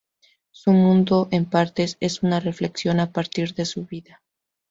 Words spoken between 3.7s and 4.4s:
vida.